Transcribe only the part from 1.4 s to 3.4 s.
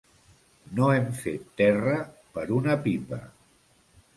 terra per una pipa.